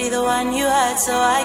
Is 0.00 0.12
you 0.52 0.64
had 0.64 0.96
so 0.96 1.12
I 1.12 1.42